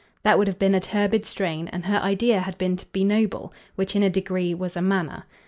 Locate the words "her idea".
1.85-2.39